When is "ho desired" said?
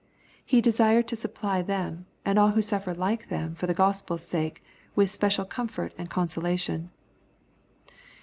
0.51-1.07